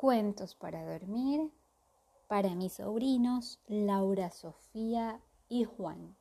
Cuentos 0.00 0.54
para 0.54 0.82
dormir 0.82 1.50
para 2.26 2.54
mis 2.54 2.72
sobrinos 2.72 3.60
Laura, 3.66 4.30
Sofía 4.30 5.20
y 5.46 5.64
Juan. 5.64 6.16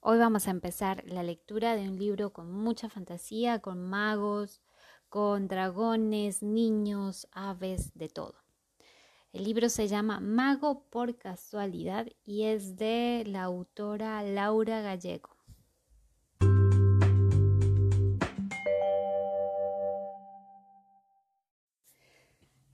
Hoy 0.00 0.16
vamos 0.16 0.48
a 0.48 0.52
empezar 0.52 1.04
la 1.04 1.22
lectura 1.22 1.76
de 1.76 1.86
un 1.86 1.98
libro 1.98 2.32
con 2.32 2.50
mucha 2.50 2.88
fantasía, 2.88 3.58
con 3.58 3.90
magos, 3.90 4.62
con 5.10 5.48
dragones, 5.48 6.42
niños, 6.42 7.28
aves, 7.30 7.92
de 7.92 8.08
todo. 8.08 8.36
El 9.34 9.44
libro 9.44 9.68
se 9.68 9.86
llama 9.86 10.18
Mago 10.18 10.84
por 10.88 11.18
casualidad 11.18 12.06
y 12.24 12.44
es 12.44 12.76
de 12.76 13.24
la 13.26 13.42
autora 13.42 14.22
Laura 14.22 14.80
Gallego. 14.80 15.41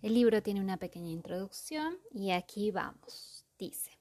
El 0.00 0.14
libro 0.14 0.40
tiene 0.44 0.60
una 0.60 0.76
pequeña 0.76 1.10
introducción 1.10 1.98
y 2.12 2.30
aquí 2.30 2.70
vamos. 2.70 3.44
Dice, 3.58 3.98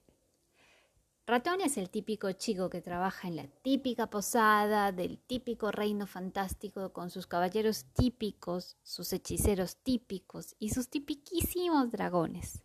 Ratón 1.26 1.60
es 1.60 1.76
el 1.76 1.90
típico 1.90 2.30
chico 2.30 2.70
que 2.70 2.80
trabaja 2.80 3.26
en 3.26 3.34
la 3.34 3.48
típica 3.48 4.08
posada 4.08 4.92
del 4.92 5.18
típico 5.18 5.72
reino 5.72 6.06
fantástico 6.06 6.92
con 6.92 7.10
sus 7.10 7.26
caballeros 7.26 7.84
típicos, 7.94 8.76
sus 8.84 9.12
hechiceros 9.12 9.76
típicos 9.78 10.54
y 10.60 10.70
sus 10.70 10.88
tipiquísimos 10.88 11.90
dragones. 11.90 12.62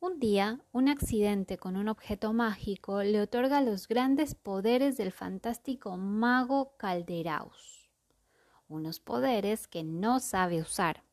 Un 0.00 0.18
día, 0.18 0.60
un 0.72 0.88
accidente 0.88 1.58
con 1.58 1.76
un 1.76 1.88
objeto 1.88 2.32
mágico 2.32 3.04
le 3.04 3.20
otorga 3.20 3.62
los 3.62 3.86
grandes 3.86 4.34
poderes 4.34 4.96
del 4.96 5.12
fantástico 5.12 5.96
mago 5.96 6.76
Calderaus, 6.76 7.88
unos 8.66 8.98
poderes 8.98 9.68
que 9.68 9.84
no 9.84 10.18
sabe 10.18 10.60
usar 10.60 11.05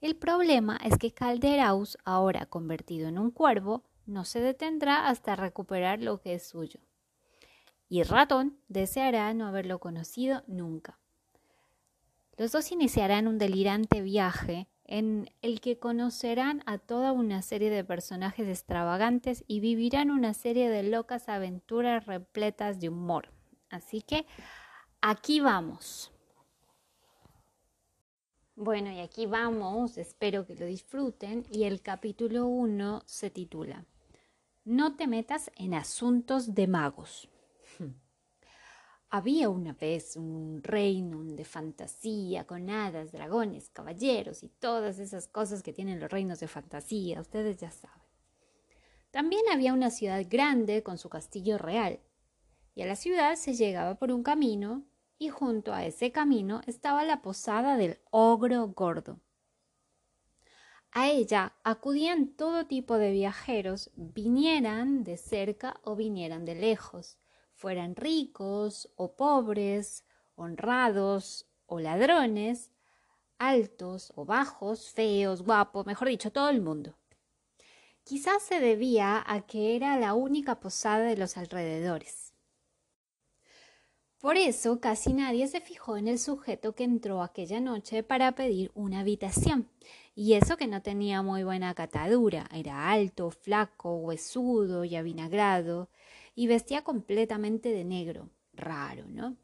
el 0.00 0.16
problema 0.16 0.78
es 0.82 0.96
que 0.98 1.12
Calderaus, 1.12 1.98
ahora 2.04 2.46
convertido 2.46 3.08
en 3.08 3.18
un 3.18 3.30
cuervo, 3.30 3.84
no 4.06 4.24
se 4.24 4.40
detendrá 4.40 5.08
hasta 5.08 5.36
recuperar 5.36 6.00
lo 6.00 6.20
que 6.20 6.34
es 6.34 6.46
suyo. 6.48 6.80
Y 7.88 8.02
Ratón 8.02 8.58
deseará 8.68 9.32
no 9.34 9.46
haberlo 9.46 9.78
conocido 9.78 10.42
nunca. 10.46 10.98
Los 12.36 12.52
dos 12.52 12.72
iniciarán 12.72 13.28
un 13.28 13.38
delirante 13.38 14.00
viaje 14.00 14.68
en 14.84 15.30
el 15.42 15.60
que 15.60 15.78
conocerán 15.78 16.62
a 16.66 16.78
toda 16.78 17.12
una 17.12 17.42
serie 17.42 17.70
de 17.70 17.84
personajes 17.84 18.48
extravagantes 18.48 19.44
y 19.46 19.60
vivirán 19.60 20.10
una 20.10 20.34
serie 20.34 20.68
de 20.68 20.82
locas 20.82 21.28
aventuras 21.28 22.06
repletas 22.06 22.80
de 22.80 22.88
humor. 22.88 23.30
Así 23.68 24.02
que 24.02 24.26
aquí 25.00 25.40
vamos. 25.40 26.12
Bueno, 28.62 28.92
y 28.92 29.00
aquí 29.00 29.24
vamos, 29.24 29.96
espero 29.96 30.44
que 30.44 30.54
lo 30.54 30.66
disfruten. 30.66 31.46
Y 31.50 31.64
el 31.64 31.80
capítulo 31.80 32.44
1 32.44 33.04
se 33.06 33.30
titula 33.30 33.86
No 34.66 34.96
te 34.96 35.06
metas 35.06 35.50
en 35.56 35.72
asuntos 35.72 36.54
de 36.54 36.66
magos. 36.66 37.30
Había 39.08 39.48
una 39.48 39.72
vez 39.72 40.14
un 40.14 40.60
reino 40.62 41.24
de 41.24 41.46
fantasía 41.46 42.46
con 42.46 42.68
hadas, 42.68 43.12
dragones, 43.12 43.70
caballeros 43.70 44.42
y 44.42 44.50
todas 44.50 44.98
esas 44.98 45.26
cosas 45.26 45.62
que 45.62 45.72
tienen 45.72 45.98
los 45.98 46.10
reinos 46.10 46.38
de 46.40 46.46
fantasía, 46.46 47.22
ustedes 47.22 47.56
ya 47.56 47.70
saben. 47.70 48.04
También 49.10 49.40
había 49.50 49.72
una 49.72 49.88
ciudad 49.88 50.22
grande 50.28 50.82
con 50.82 50.98
su 50.98 51.08
castillo 51.08 51.56
real, 51.56 51.98
y 52.74 52.82
a 52.82 52.86
la 52.86 52.96
ciudad 52.96 53.36
se 53.36 53.54
llegaba 53.54 53.94
por 53.94 54.12
un 54.12 54.22
camino 54.22 54.84
y 55.20 55.28
junto 55.28 55.74
a 55.74 55.84
ese 55.84 56.10
camino 56.12 56.62
estaba 56.66 57.04
la 57.04 57.20
posada 57.20 57.76
del 57.76 58.00
ogro 58.10 58.66
gordo. 58.68 59.20
A 60.92 61.10
ella 61.10 61.52
acudían 61.62 62.28
todo 62.28 62.66
tipo 62.66 62.96
de 62.96 63.12
viajeros, 63.12 63.90
vinieran 63.94 65.04
de 65.04 65.18
cerca 65.18 65.78
o 65.84 65.94
vinieran 65.94 66.46
de 66.46 66.54
lejos, 66.54 67.18
fueran 67.52 67.96
ricos 67.96 68.90
o 68.96 69.14
pobres, 69.14 70.06
honrados 70.36 71.46
o 71.66 71.80
ladrones, 71.80 72.70
altos 73.38 74.14
o 74.16 74.24
bajos, 74.24 74.90
feos, 74.90 75.42
guapos, 75.42 75.84
mejor 75.84 76.08
dicho, 76.08 76.32
todo 76.32 76.48
el 76.48 76.62
mundo. 76.62 76.96
Quizás 78.04 78.42
se 78.42 78.58
debía 78.58 79.22
a 79.26 79.42
que 79.42 79.76
era 79.76 79.98
la 79.98 80.14
única 80.14 80.60
posada 80.60 81.00
de 81.04 81.18
los 81.18 81.36
alrededores. 81.36 82.29
Por 84.20 84.36
eso 84.36 84.80
casi 84.80 85.14
nadie 85.14 85.48
se 85.48 85.62
fijó 85.62 85.96
en 85.96 86.06
el 86.06 86.18
sujeto 86.18 86.74
que 86.74 86.84
entró 86.84 87.22
aquella 87.22 87.58
noche 87.58 88.02
para 88.02 88.32
pedir 88.32 88.70
una 88.74 89.00
habitación, 89.00 89.66
y 90.14 90.34
eso 90.34 90.58
que 90.58 90.66
no 90.66 90.82
tenía 90.82 91.22
muy 91.22 91.42
buena 91.42 91.74
catadura, 91.74 92.46
era 92.52 92.90
alto, 92.90 93.30
flaco, 93.30 93.96
huesudo 93.96 94.84
y 94.84 94.94
avinagrado, 94.94 95.88
y 96.34 96.48
vestía 96.48 96.84
completamente 96.84 97.70
de 97.70 97.82
negro, 97.84 98.28
raro, 98.52 99.06
¿no? 99.08 99.36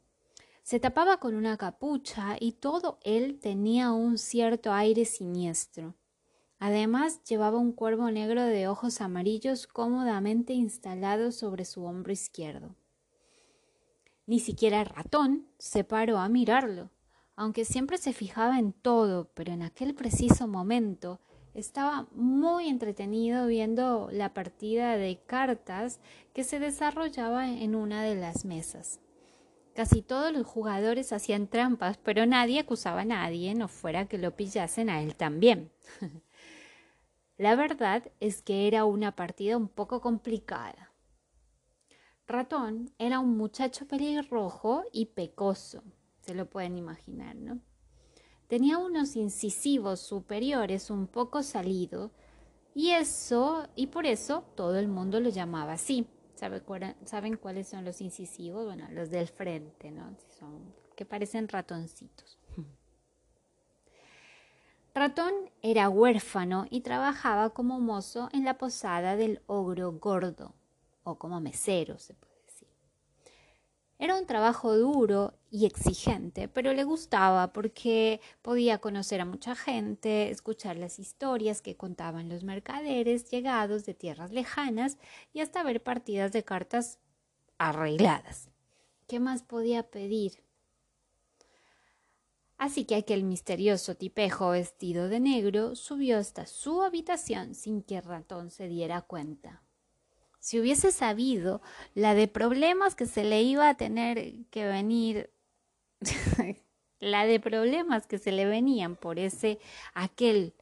Se 0.61 0.79
tapaba 0.79 1.17
con 1.17 1.33
una 1.33 1.57
capucha 1.57 2.37
y 2.39 2.51
todo 2.51 2.99
él 3.01 3.39
tenía 3.39 3.93
un 3.93 4.19
cierto 4.19 4.73
aire 4.73 5.05
siniestro. 5.05 5.95
Además 6.59 7.23
llevaba 7.23 7.57
un 7.57 7.71
cuervo 7.71 8.11
negro 8.11 8.43
de 8.43 8.67
ojos 8.67 9.01
amarillos 9.01 9.65
cómodamente 9.65 10.53
instalado 10.53 11.31
sobre 11.31 11.65
su 11.65 11.83
hombro 11.83 12.13
izquierdo. 12.13 12.75
Ni 14.27 14.41
siquiera 14.41 14.81
el 14.81 14.87
ratón 14.87 15.47
se 15.57 15.85
paró 15.85 16.17
a 16.17 16.27
mirarlo, 16.27 16.91
aunque 17.37 17.63
siempre 17.63 17.97
se 17.97 18.11
fijaba 18.11 18.59
en 18.59 18.73
todo, 18.73 19.31
pero 19.33 19.53
en 19.53 19.63
aquel 19.63 19.95
preciso 19.95 20.49
momento 20.49 21.21
estaba 21.53 22.07
muy 22.11 22.67
entretenido 22.67 23.47
viendo 23.47 24.09
la 24.11 24.33
partida 24.33 24.97
de 24.97 25.17
cartas 25.25 26.01
que 26.33 26.43
se 26.43 26.59
desarrollaba 26.59 27.49
en 27.49 27.73
una 27.73 28.03
de 28.03 28.15
las 28.15 28.43
mesas. 28.43 28.99
Casi 29.73 30.01
todos 30.01 30.33
los 30.33 30.45
jugadores 30.45 31.13
hacían 31.13 31.47
trampas, 31.47 31.97
pero 31.97 32.25
nadie 32.25 32.59
acusaba 32.59 33.01
a 33.01 33.05
nadie, 33.05 33.55
no 33.55 33.69
fuera 33.69 34.07
que 34.07 34.17
lo 34.17 34.35
pillasen 34.35 34.89
a 34.89 35.01
él 35.01 35.15
también. 35.15 35.71
la 37.37 37.55
verdad 37.55 38.03
es 38.19 38.41
que 38.41 38.67
era 38.67 38.83
una 38.83 39.15
partida 39.15 39.55
un 39.55 39.69
poco 39.69 40.01
complicada. 40.01 40.91
Ratón 42.27 42.91
era 42.99 43.19
un 43.19 43.37
muchacho 43.37 43.87
pelirrojo 43.87 44.83
y 44.91 45.05
pecoso, 45.05 45.81
se 46.19 46.35
lo 46.35 46.49
pueden 46.49 46.77
imaginar, 46.77 47.37
¿no? 47.37 47.59
Tenía 48.47 48.77
unos 48.79 49.15
incisivos 49.15 50.01
superiores 50.01 50.89
un 50.89 51.07
poco 51.07 51.41
salidos 51.41 52.11
y 52.75 52.91
eso, 52.91 53.69
y 53.75 53.87
por 53.87 54.05
eso 54.05 54.43
todo 54.55 54.77
el 54.77 54.89
mundo 54.89 55.21
lo 55.21 55.29
llamaba 55.29 55.73
así. 55.73 56.05
¿Saben 56.35 57.37
cuáles 57.37 57.67
son 57.69 57.85
los 57.85 58.01
incisivos? 58.01 58.65
Bueno, 58.65 58.87
los 58.91 59.09
del 59.09 59.27
frente, 59.29 59.89
¿no? 59.89 60.15
Que 60.95 61.05
parecen 61.05 61.47
ratoncitos. 61.47 62.37
Ratón 64.93 65.33
era 65.61 65.89
huérfano 65.89 66.65
y 66.69 66.81
trabajaba 66.81 67.51
como 67.51 67.79
mozo 67.79 68.27
en 68.33 68.43
la 68.43 68.57
posada 68.57 69.15
del 69.15 69.41
ogro 69.47 69.93
gordo 69.93 70.53
o 71.07 71.17
como 71.17 71.39
mesero, 71.39 71.97
se 71.97 72.13
puede 72.13 72.35
decir. 72.45 72.67
Era 73.97 74.15
un 74.15 74.25
trabajo 74.25 74.75
duro 74.75 75.33
y 75.49 75.65
exigente, 75.65 76.47
pero 76.49 76.73
le 76.73 76.83
gustaba 76.83 77.53
porque 77.53 78.19
podía 78.41 78.79
conocer 78.79 79.21
a 79.21 79.25
mucha 79.25 79.55
gente, 79.55 80.29
escuchar 80.29 80.75
las 80.75 80.99
historias 80.99 81.61
que 81.61 81.77
contaban 81.77 82.29
los 82.29 82.43
mercaderes 82.43 83.29
llegados 83.31 83.85
de 83.85 83.93
tierras 83.93 84.31
lejanas 84.31 84.97
y 85.33 85.39
hasta 85.39 85.63
ver 85.63 85.81
partidas 85.81 86.31
de 86.31 86.43
cartas 86.43 86.99
arregladas. 87.57 88.49
¿Qué 89.07 89.19
más 89.21 89.43
podía 89.43 89.83
pedir? 89.89 90.43
Así 92.57 92.85
que 92.85 92.95
aquel 92.95 93.23
misterioso 93.23 93.95
tipejo 93.95 94.49
vestido 94.49 95.07
de 95.07 95.21
negro 95.21 95.75
subió 95.75 96.17
hasta 96.17 96.45
su 96.47 96.81
habitación 96.81 97.55
sin 97.55 97.81
que 97.81 98.01
ratón 98.01 98.49
se 98.49 98.67
diera 98.67 99.01
cuenta. 99.01 99.63
Si 100.47 100.61
hubiese 100.61 100.93
sabido 100.93 101.61
la 101.93 102.13
de 102.13 102.29
problemas 102.29 102.95
que 102.95 103.05
se 103.05 103.25
le 103.25 103.41
iba 103.41 103.67
a 103.67 103.75
tener 103.75 104.45
que 104.49 104.65
venir, 104.65 105.29
la 107.01 107.25
de 107.25 107.41
problemas 107.41 108.07
que 108.07 108.17
se 108.17 108.31
le 108.31 108.45
venían 108.45 108.95
por 108.95 109.19
ese 109.19 109.59
aquel 109.93 110.53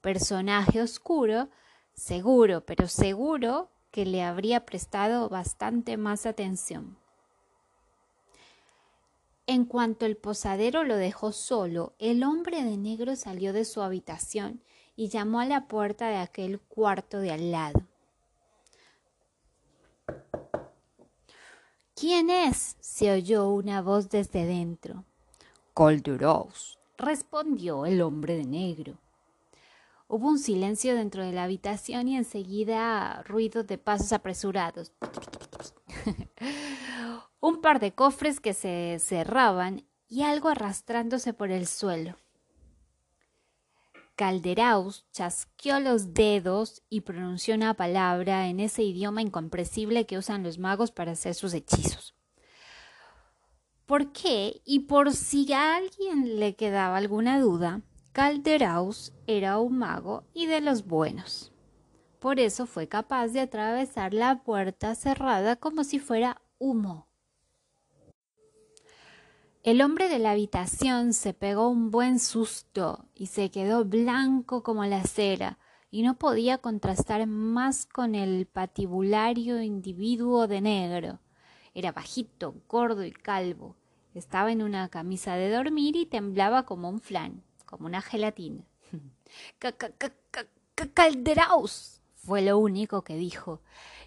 personaje 0.00 0.80
oscuro, 0.80 1.48
seguro, 1.92 2.64
pero 2.64 2.86
seguro 2.86 3.68
que 3.90 4.06
le 4.06 4.22
habría 4.22 4.64
prestado 4.64 5.28
bastante 5.28 5.96
más 5.96 6.24
atención. 6.24 6.96
En 9.48 9.64
cuanto 9.64 10.06
el 10.06 10.16
posadero 10.16 10.84
lo 10.84 10.94
dejó 10.94 11.32
solo, 11.32 11.94
el 11.98 12.22
hombre 12.22 12.62
de 12.62 12.76
negro 12.76 13.16
salió 13.16 13.52
de 13.52 13.64
su 13.64 13.82
habitación 13.82 14.62
y 14.94 15.08
llamó 15.08 15.40
a 15.40 15.46
la 15.46 15.66
puerta 15.66 16.10
de 16.10 16.18
aquel 16.18 16.60
cuarto 16.60 17.18
de 17.18 17.32
al 17.32 17.50
lado. 17.50 17.91
¿Quién 21.94 22.30
es? 22.30 22.76
se 22.80 23.12
oyó 23.12 23.48
una 23.50 23.80
voz 23.80 24.08
desde 24.08 24.44
dentro. 24.44 25.04
Calderos, 25.74 26.78
respondió 26.98 27.86
el 27.86 28.02
hombre 28.02 28.36
de 28.36 28.44
negro. 28.44 28.98
Hubo 30.08 30.28
un 30.28 30.38
silencio 30.38 30.94
dentro 30.94 31.24
de 31.24 31.32
la 31.32 31.44
habitación 31.44 32.08
y 32.08 32.16
enseguida 32.16 33.22
ruidos 33.22 33.66
de 33.66 33.78
pasos 33.78 34.12
apresurados. 34.12 34.92
un 37.40 37.60
par 37.60 37.80
de 37.80 37.92
cofres 37.92 38.40
que 38.40 38.52
se 38.52 38.98
cerraban 39.00 39.84
y 40.08 40.22
algo 40.22 40.48
arrastrándose 40.48 41.32
por 41.32 41.50
el 41.50 41.66
suelo. 41.66 42.16
Calderaus 44.16 45.06
chasqueó 45.10 45.80
los 45.80 46.12
dedos 46.14 46.82
y 46.88 47.00
pronunció 47.00 47.54
una 47.54 47.74
palabra 47.74 48.48
en 48.48 48.60
ese 48.60 48.82
idioma 48.82 49.22
incomprensible 49.22 50.06
que 50.06 50.18
usan 50.18 50.42
los 50.42 50.58
magos 50.58 50.92
para 50.92 51.12
hacer 51.12 51.34
sus 51.34 51.54
hechizos. 51.54 52.14
¿Por 53.86 54.12
qué? 54.12 54.62
Y 54.64 54.80
por 54.80 55.12
si 55.12 55.52
a 55.52 55.76
alguien 55.76 56.38
le 56.38 56.56
quedaba 56.56 56.96
alguna 56.96 57.40
duda, 57.40 57.82
Calderaus 58.12 59.12
era 59.26 59.58
un 59.58 59.78
mago 59.78 60.24
y 60.34 60.46
de 60.46 60.60
los 60.60 60.86
buenos. 60.86 61.52
Por 62.20 62.38
eso 62.38 62.66
fue 62.66 62.88
capaz 62.88 63.28
de 63.28 63.40
atravesar 63.40 64.14
la 64.14 64.42
puerta 64.44 64.94
cerrada 64.94 65.56
como 65.56 65.82
si 65.82 65.98
fuera 65.98 66.40
humo. 66.58 67.11
El 69.62 69.80
hombre 69.80 70.08
de 70.08 70.18
la 70.18 70.32
habitación 70.32 71.12
se 71.12 71.34
pegó 71.34 71.68
un 71.68 71.92
buen 71.92 72.18
susto 72.18 73.06
y 73.14 73.26
se 73.26 73.52
quedó 73.52 73.84
blanco 73.84 74.64
como 74.64 74.84
la 74.86 75.04
cera 75.04 75.60
y 75.88 76.02
no 76.02 76.18
podía 76.18 76.58
contrastar 76.58 77.28
más 77.28 77.86
con 77.86 78.16
el 78.16 78.46
patibulario 78.46 79.62
individuo 79.62 80.48
de 80.48 80.62
negro. 80.62 81.20
Era 81.74 81.92
bajito, 81.92 82.56
gordo 82.66 83.04
y 83.04 83.12
calvo. 83.12 83.76
Estaba 84.14 84.50
en 84.50 84.62
una 84.62 84.88
camisa 84.88 85.36
de 85.36 85.48
dormir 85.50 85.94
y 85.94 86.06
temblaba 86.06 86.64
como 86.66 86.88
un 86.88 86.98
flan, 86.98 87.44
como 87.64 87.86
una 87.86 88.02
gelatina. 88.02 88.64
¡Calderaus! 90.92 91.91
Fue 92.24 92.42
lo 92.42 92.58
único 92.58 93.02
que 93.02 93.16
dijo 93.16 93.60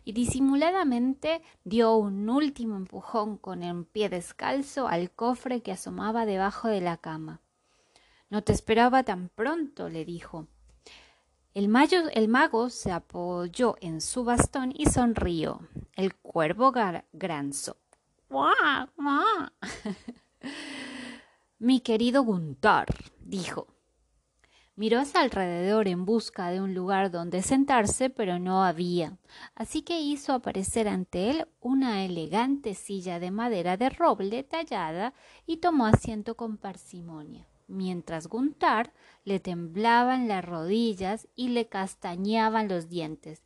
y 0.05 0.13
disimuladamente 0.13 1.41
dio 1.63 1.95
un 1.95 2.29
último 2.29 2.75
empujón 2.77 3.37
con 3.37 3.63
el 3.63 3.85
pie 3.85 4.07
descalzo 4.07 4.87
al 4.87 5.11
cofre 5.11 5.61
que 5.61 5.71
asomaba 5.71 6.25
debajo 6.25 6.67
de 6.67 6.79
la 6.79 6.97
cama. 6.97 7.41
No 8.29 8.43
te 8.43 8.53
esperaba 8.53 9.03
tan 9.03 9.29
pronto, 9.29 9.89
le 9.89 10.05
dijo. 10.05 10.47
El, 11.53 11.69
mago 11.69 12.69
se 12.69 12.91
apoyó 12.91 13.75
en 13.81 14.01
su 14.01 14.23
bastón 14.23 14.73
y 14.75 14.85
sonrió. 14.87 15.61
El 15.93 16.15
cuervo 16.15 16.73
granzó. 17.13 17.77
Mi 21.59 21.79
querido 21.79 22.23
Guntar, 22.23 22.87
dijo, 23.21 23.67
Miró 24.77 24.99
hacia 24.99 25.21
alrededor 25.21 25.87
en 25.87 26.03
busca 26.03 26.49
de 26.49 26.59
un 26.59 26.73
lugar 26.73 27.09
donde 27.09 27.41
sentarse, 27.41 28.09
pero 28.09 28.39
no 28.39 28.65
había, 28.65 29.17
así 29.55 29.83
que 29.83 30.01
hizo 30.01 30.33
aparecer 30.33 30.89
ante 30.89 31.29
él 31.29 31.47
una 31.61 32.03
elegante 32.03 32.73
silla 32.73 33.19
de 33.19 33.31
madera 33.31 33.77
de 33.77 33.89
roble 33.89 34.43
tallada 34.43 35.13
y 35.45 35.57
tomó 35.57 35.85
asiento 35.85 36.35
con 36.35 36.57
parsimonia, 36.57 37.47
mientras 37.67 38.27
Guntar 38.27 38.91
le 39.23 39.39
temblaban 39.39 40.27
las 40.27 40.43
rodillas 40.43 41.29
y 41.35 41.49
le 41.49 41.69
castañaban 41.69 42.67
los 42.67 42.89
dientes. 42.89 43.43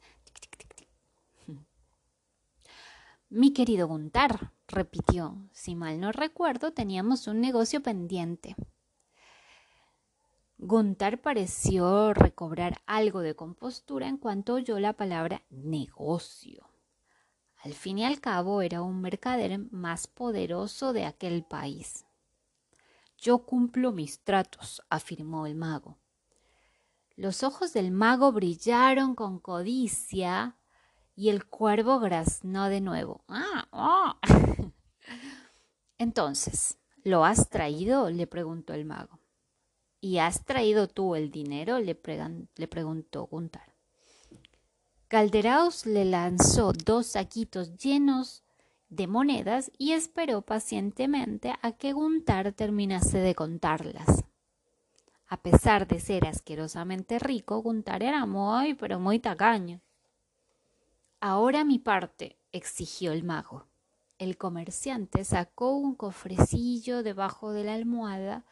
Mi 3.30 3.54
querido 3.54 3.88
Guntar, 3.88 4.52
repitió, 4.68 5.38
si 5.52 5.76
mal 5.76 6.00
no 6.00 6.12
recuerdo, 6.12 6.74
teníamos 6.74 7.28
un 7.28 7.40
negocio 7.40 7.84
pendiente. 7.84 8.56
Guntar 10.62 11.22
pareció 11.22 12.14
recobrar 12.14 12.82
algo 12.86 13.22
de 13.22 13.34
compostura 13.34 14.10
en 14.10 14.18
cuanto 14.18 14.56
oyó 14.56 14.78
la 14.78 14.92
palabra 14.92 15.42
negocio. 15.50 16.70
Al 17.64 17.74
fin 17.74 18.00
y 18.00 18.04
al 18.04 18.20
cabo 18.20 18.62
era 18.62 18.82
un 18.82 19.00
mercader 19.00 19.58
más 19.72 20.08
poderoso 20.08 20.92
de 20.92 21.06
aquel 21.06 21.46
país. 21.46 22.06
Yo 23.18 23.46
cumplo 23.46 23.94
mis 23.94 24.20
tratos, 24.20 24.84
afirmó 24.90 25.46
el 25.46 25.56
mago. 25.56 25.98
Los 27.16 27.44
ojos 27.44 27.72
del 27.72 27.92
mago 27.92 28.34
brillaron 28.34 29.16
con 29.16 29.40
codicia 29.40 30.58
y 31.16 31.30
el 31.30 31.46
cuervo 31.46 32.02
graznó 32.02 32.68
de 32.68 32.82
nuevo. 32.82 33.24
¡Ah! 33.30 33.70
ah! 33.72 34.20
Entonces, 35.98 36.78
¿lo 37.06 37.24
has 37.24 37.50
traído? 37.50 38.10
le 38.10 38.28
preguntó 38.28 38.74
el 38.74 38.84
mago. 38.84 39.19
¿Y 40.02 40.20
has 40.20 40.46
traído 40.46 40.88
tú 40.88 41.16
el 41.16 41.30
dinero? 41.30 41.80
le, 41.80 41.96
preguntó 41.96 43.28
Guntar. 43.28 43.76
Calderaus 45.08 45.86
le 45.86 46.06
lanzó 46.06 46.72
dos 46.72 47.08
saquitos 47.08 47.76
llenos 47.78 48.44
de 48.90 49.08
monedas 49.08 49.72
y 49.78 49.92
esperó 49.92 50.42
pacientemente 50.42 51.54
a 51.62 51.74
que 51.74 51.94
Guntar 51.94 52.54
terminase 52.54 53.18
de 53.18 53.36
contarlas. 53.36 54.24
A 55.28 55.42
pesar 55.42 55.88
de 55.88 56.00
ser 56.00 56.26
asquerosamente 56.26 57.20
rico, 57.20 57.62
Guntar 57.62 58.02
era 58.02 58.26
muy, 58.26 58.76
pero 58.76 59.00
muy 59.00 59.20
tacaño. 59.20 59.82
Ahora 61.20 61.66
mi 61.66 61.78
parte, 61.78 62.38
exigió 62.52 63.12
el 63.12 63.24
mago. 63.24 63.68
El 64.18 64.38
comerciante 64.38 65.24
sacó 65.24 65.76
un 65.76 65.96
cofrecillo 65.96 67.04
debajo 67.04 67.52
de 67.52 67.64
la 67.64 67.74
almohada 67.74 68.46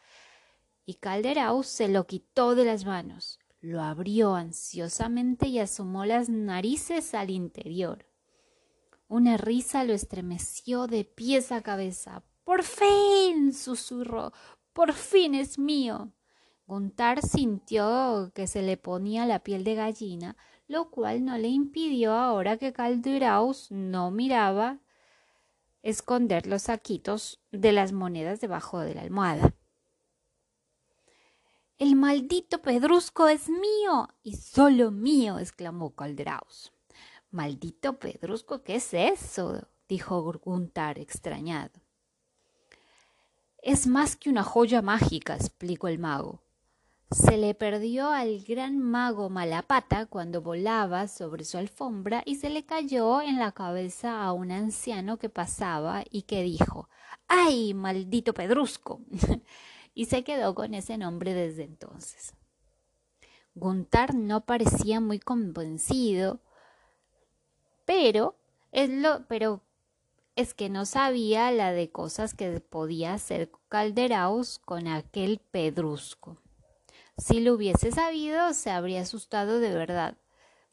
y 0.88 0.94
Calderaus 0.94 1.66
se 1.66 1.86
lo 1.86 2.06
quitó 2.06 2.54
de 2.54 2.64
las 2.64 2.86
manos, 2.86 3.38
lo 3.60 3.82
abrió 3.82 4.34
ansiosamente 4.34 5.46
y 5.46 5.58
asomó 5.58 6.06
las 6.06 6.30
narices 6.30 7.12
al 7.12 7.28
interior. 7.28 8.06
Una 9.06 9.36
risa 9.36 9.84
lo 9.84 9.92
estremeció 9.92 10.86
de 10.86 11.04
pies 11.04 11.52
a 11.52 11.60
cabeza. 11.60 12.22
Por 12.42 12.62
fin. 12.62 13.52
susurró. 13.52 14.32
Por 14.72 14.94
fin 14.94 15.34
es 15.34 15.58
mío. 15.58 16.10
Guntar 16.66 17.20
sintió 17.20 18.32
que 18.34 18.46
se 18.46 18.62
le 18.62 18.78
ponía 18.78 19.26
la 19.26 19.40
piel 19.40 19.64
de 19.64 19.74
gallina, 19.74 20.38
lo 20.68 20.88
cual 20.88 21.22
no 21.22 21.36
le 21.36 21.48
impidió 21.48 22.14
ahora 22.14 22.56
que 22.56 22.72
Calderaus 22.72 23.70
no 23.70 24.10
miraba 24.10 24.78
esconder 25.82 26.46
los 26.46 26.62
saquitos 26.62 27.42
de 27.52 27.72
las 27.72 27.92
monedas 27.92 28.40
debajo 28.40 28.80
de 28.80 28.94
la 28.94 29.02
almohada. 29.02 29.52
El 31.78 31.94
maldito 31.94 32.60
pedrusco 32.60 33.28
es 33.28 33.48
mío 33.48 34.08
y 34.24 34.34
solo 34.34 34.90
mío, 34.90 35.38
exclamó 35.38 35.94
Calderaus. 35.94 36.72
Maldito 37.30 38.00
pedrusco, 38.00 38.64
¿qué 38.64 38.76
es 38.76 38.92
eso? 38.92 39.68
dijo 39.88 40.20
Guntar 40.44 40.98
extrañado. 40.98 41.80
Es 43.62 43.86
más 43.86 44.16
que 44.16 44.28
una 44.28 44.42
joya 44.42 44.82
mágica, 44.82 45.36
explicó 45.36 45.86
el 45.86 46.00
mago. 46.00 46.42
Se 47.12 47.36
le 47.36 47.54
perdió 47.54 48.10
al 48.10 48.40
gran 48.40 48.80
mago 48.80 49.30
Malapata 49.30 50.06
cuando 50.06 50.42
volaba 50.42 51.06
sobre 51.06 51.44
su 51.44 51.58
alfombra 51.58 52.24
y 52.26 52.34
se 52.36 52.50
le 52.50 52.66
cayó 52.66 53.22
en 53.22 53.38
la 53.38 53.52
cabeza 53.52 54.24
a 54.24 54.32
un 54.32 54.50
anciano 54.50 55.16
que 55.20 55.28
pasaba 55.28 56.02
y 56.10 56.22
que 56.22 56.42
dijo 56.42 56.88
¡Ay, 57.28 57.72
maldito 57.72 58.34
pedrusco! 58.34 59.00
y 59.98 60.04
se 60.04 60.22
quedó 60.22 60.54
con 60.54 60.74
ese 60.74 60.96
nombre 60.96 61.34
desde 61.34 61.64
entonces. 61.64 62.32
Guntar 63.56 64.14
no 64.14 64.44
parecía 64.46 65.00
muy 65.00 65.18
convencido, 65.18 66.38
pero 67.84 68.36
es, 68.70 68.90
lo, 68.90 69.26
pero 69.26 69.60
es 70.36 70.54
que 70.54 70.68
no 70.68 70.86
sabía 70.86 71.50
la 71.50 71.72
de 71.72 71.90
cosas 71.90 72.34
que 72.34 72.60
podía 72.60 73.12
hacer 73.12 73.50
Calderaus 73.68 74.60
con 74.60 74.86
aquel 74.86 75.40
pedrusco. 75.40 76.40
Si 77.16 77.40
lo 77.40 77.54
hubiese 77.54 77.90
sabido, 77.90 78.54
se 78.54 78.70
habría 78.70 79.00
asustado 79.00 79.58
de 79.58 79.74
verdad, 79.74 80.16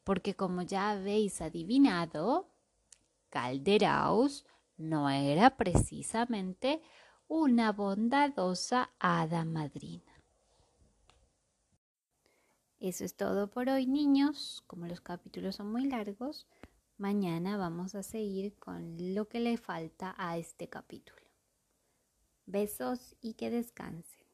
porque 0.03 0.35
como 0.35 0.61
ya 0.61 0.91
habéis 0.91 1.41
adivinado, 1.41 2.47
Calderaus 3.29 4.45
no 4.77 5.09
era 5.09 5.57
precisamente 5.57 6.83
una 7.27 7.71
bondadosa 7.71 8.91
hada 8.99 9.45
madrina. 9.45 10.03
Eso 12.79 13.03
es 13.03 13.15
todo 13.15 13.49
por 13.49 13.69
hoy, 13.69 13.87
niños. 13.87 14.63
Como 14.67 14.85
los 14.85 15.01
capítulos 15.01 15.55
son 15.55 15.71
muy 15.71 15.85
largos, 15.85 16.47
mañana 16.97 17.57
vamos 17.57 17.95
a 17.95 18.03
seguir 18.03 18.55
con 18.59 18.95
lo 19.15 19.27
que 19.27 19.39
le 19.39 19.57
falta 19.57 20.13
a 20.17 20.37
este 20.37 20.69
capítulo. 20.69 21.21
Besos 22.45 23.15
y 23.21 23.33
que 23.33 23.49
descansen. 23.49 24.25